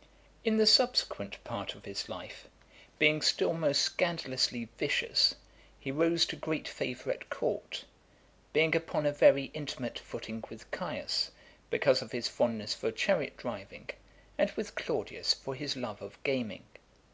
IV. 0.00 0.06
In 0.44 0.56
the 0.56 0.64
subsequent 0.64 1.44
part 1.44 1.74
of 1.74 1.84
his 1.84 2.08
life, 2.08 2.48
being 2.98 3.20
still 3.20 3.52
most 3.52 3.82
scandalously 3.82 4.70
vicious, 4.78 5.34
he 5.78 5.90
rose 5.90 6.24
to 6.24 6.36
great 6.36 6.66
favour 6.66 7.10
at 7.12 7.28
court; 7.28 7.84
being 8.54 8.74
upon 8.74 9.04
a 9.04 9.12
very 9.12 9.50
intimate 9.52 9.98
footing 9.98 10.42
with 10.48 10.70
Caius 10.70 11.24
[Caligula], 11.24 11.32
because 11.68 12.00
of 12.00 12.12
his 12.12 12.28
fondness 12.28 12.72
for 12.72 12.90
chariot 12.90 13.36
driving, 13.36 13.90
and 14.38 14.50
with 14.52 14.74
Claudius 14.74 15.34
for 15.34 15.54
his 15.54 15.76
love 15.76 16.00
of 16.00 16.16
gaming. 16.22 16.64